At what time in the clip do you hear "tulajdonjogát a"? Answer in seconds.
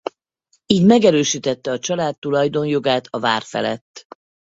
2.19-3.19